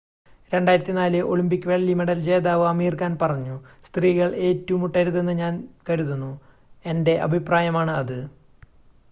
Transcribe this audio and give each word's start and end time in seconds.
"2004 0.51 1.19
Olympic 1.25 1.67
വെള്ളി 1.67 1.93
medal 1.93 2.19
ജേതാവ് 2.19 2.65
അമീർ 2.67 2.95
ഖാൻ 3.01 3.17
പറഞ്ഞു 3.21 3.55
"സ്ത്രീകൾ 3.85 4.35
ഏറ്റുമുട്ടരുതെന്ന് 4.41 5.35
ഞാൻ 5.37 5.53
കരുതുന്നു. 5.89 6.31
എന്റെ 6.85 7.15
അഭിപ്രായമാണ് 7.21 7.95
അത്."" 7.95 8.19